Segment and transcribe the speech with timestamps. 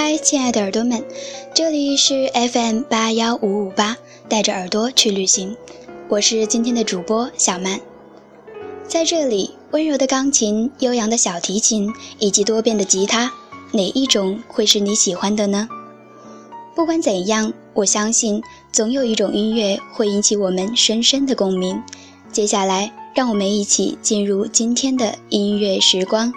[0.00, 1.04] 嗨亲爱的耳朵们，
[1.52, 3.96] 这里是 FM 八幺五五八，
[4.28, 5.56] 带着耳朵去旅行，
[6.08, 7.80] 我是今天的主播小曼。
[8.86, 13.32] 在这里，温柔的钢琴、悠扬的小提琴以及多变的吉他，
[13.72, 15.68] 哪一种会是你喜欢的呢？
[16.76, 21.82] 不管怎样，我相信总有一种音乐会引起我们深深的共鸣。
[22.30, 26.32] 接下来，让我们一起进入今天的音乐时光。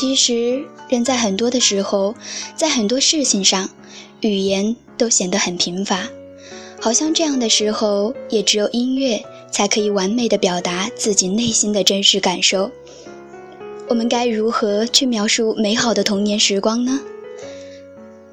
[0.00, 2.14] 其实，人在很多的时候，
[2.56, 3.68] 在很多事情上，
[4.22, 6.08] 语言都显得很贫乏，
[6.80, 12.70] 好像这样的时候，也只有音乐才可以完美的表达自己内心的真实感受。
[13.88, 16.98] 我们该如何去描述美好的童年时光呢？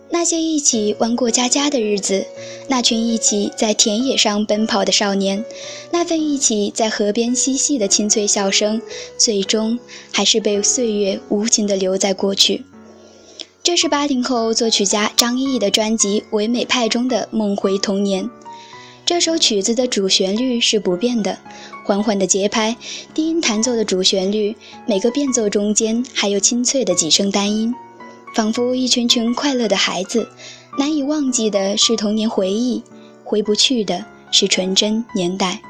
[0.10, 2.26] 那些一起玩过家家的日子，
[2.70, 5.44] 那群一起在田野上奔跑的少年，
[5.92, 8.82] 那份一起在河边嬉戏的清脆笑声，
[9.18, 9.78] 最终
[10.12, 12.64] 还是被岁月无情地留在过去。
[13.62, 18.24] 这是八零后作曲家张一义的专辑《唯美派》中的《梦回童年》。
[19.06, 21.38] 这首曲子的主旋律是不变的，
[21.86, 22.76] 缓缓的节拍，
[23.14, 27.74] 低音弹奏的主旋律，每个变奏中间还有清脆的几声单音。
[28.34, 30.28] 仿佛一群群快乐的孩子，
[30.78, 32.84] 难以忘记的是童年回忆，
[33.24, 35.62] 回不去的是纯真年代。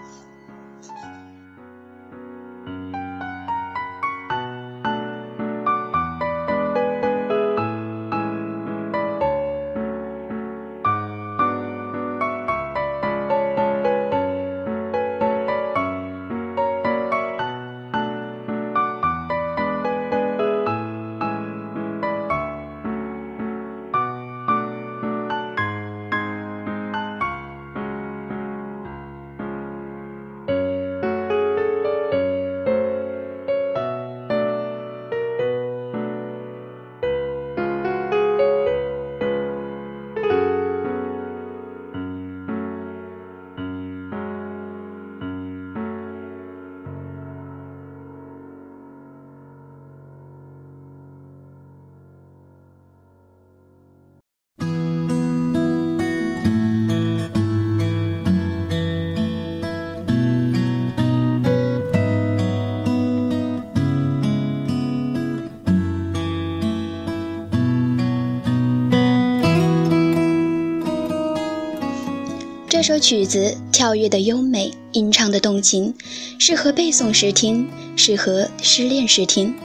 [72.77, 75.95] 这首曲子跳跃的优美，吟唱的动情，
[76.37, 79.55] 适合背诵时听，适合失恋时听，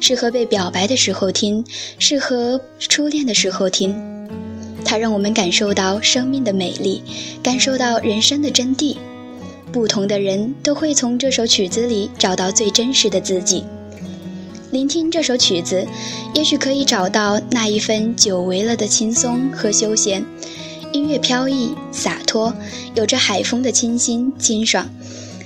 [0.00, 1.64] 适合被表白的时候听，
[1.98, 3.96] 适合初恋的时候听。
[4.84, 7.02] 它让我们感受到生命的美丽，
[7.42, 8.98] 感受到人生的真谛。
[9.72, 13.64] 不同的人都会从这首曲子里找到最真实的自己。
[14.70, 15.86] 聆听这首曲子，
[16.34, 20.22] 也许可以找到那一份久违了的轻松和休闲。
[20.92, 22.54] 音乐飘逸洒脱，
[22.94, 24.88] 有着海风的清新清爽，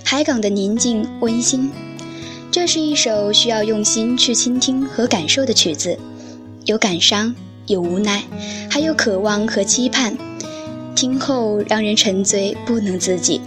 [0.04, 1.70] 海港的宁静温馨。
[2.50, 5.96] 这是一首需要用心去倾听和感受的曲子，
[6.64, 7.34] 有感伤，
[7.66, 8.24] 有无奈，
[8.68, 10.16] 还有渴望和期盼。
[10.96, 13.40] 听后让人沉醉不能自己。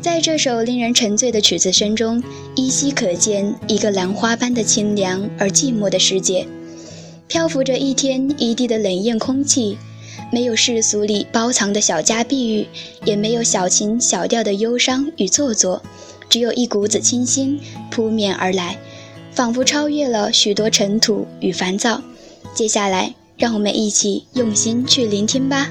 [0.00, 2.22] 在这首令人沉醉的曲子声中，
[2.56, 6.46] 依稀可见一个兰花般的清凉而寂寞的世界，
[7.28, 9.76] 漂浮着一天一地的冷艳空气。
[10.32, 12.66] 没有世俗里包藏的小家碧玉，
[13.04, 15.82] 也没有小情小调的忧伤与做作，
[16.28, 17.60] 只有一股子清新
[17.90, 18.78] 扑面而来，
[19.32, 22.02] 仿佛超越了许多尘土与烦躁。
[22.54, 25.70] 接下来，让我们一起用心去聆听吧。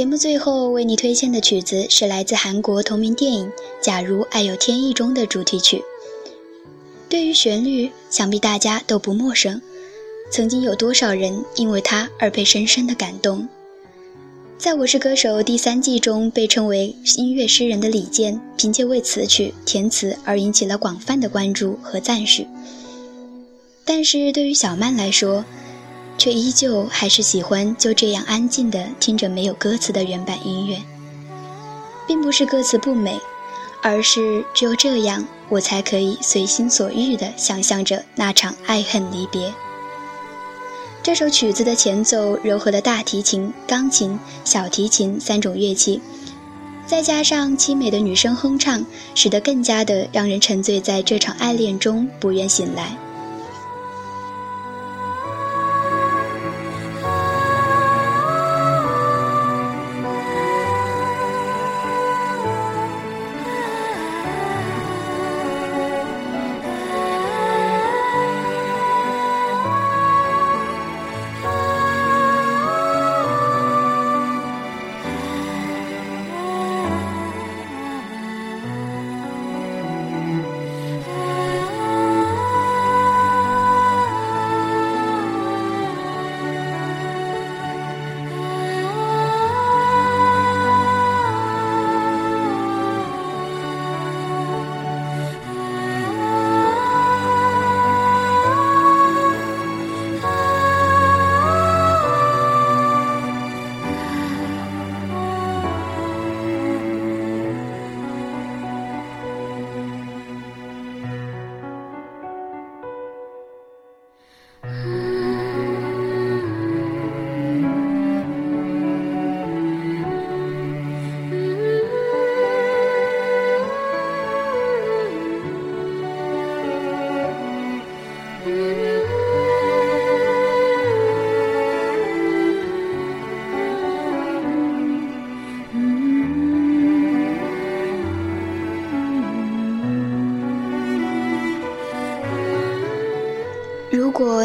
[0.00, 3.46] 节目最后为你推荐的曲子是来自韩国同名电影
[3.82, 5.84] 《假如爱有天意》中的主题曲。
[7.06, 9.60] 对于旋律，想必大家都不陌生。
[10.32, 13.46] 曾经有多少人因为它而被深深的感动？
[14.56, 22.46] 在我是歌手第三季中，被称为音乐诗人的李健，凭借为词曲填词而引起了广泛的关注和赞许。
[23.84, 25.44] 但是对于小曼来说，
[26.20, 30.76] 却依旧还是喜欢就这样安静的听着没有歌词的原版音乐，
[32.06, 33.18] 并不是歌词不美，
[33.80, 39.50] 而是只有这样，我才可以随心所欲地想象着那场爱恨离别。
[41.02, 46.02] 这首曲子的前奏柔和的大提琴、钢琴、小提琴三种乐器，
[46.86, 48.84] 再加上凄美的女声哼唱，
[49.14, 52.94] 使得更加的让人沉醉在这场爱恋中，不愿醒来。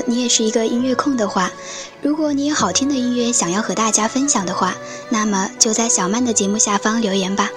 [0.06, 1.52] 你也是一个音乐控的话，
[2.02, 4.76] 如果你有好听的音乐想要和大家分享的话，
[5.10, 7.50] 那么就在小曼的节目下方留言吧。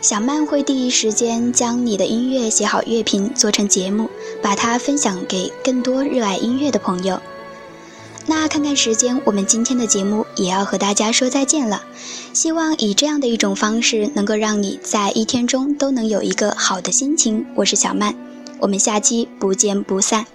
[0.00, 4.08] 小曼会第一时间将你的音乐写好乐评做成节目，
[4.40, 7.20] 把它分享给更多热爱音乐的朋友。
[8.26, 11.82] 那看看时间，我们今天的节目也要和大家说再见了。
[12.32, 17.46] 希望以这样的一种方式，能够让你在一天中都能有一个好的心情。
[17.54, 18.14] 我是小曼，
[18.60, 20.26] 我们下期不见不散。